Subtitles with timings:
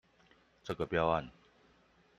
[0.63, 1.29] 這個標案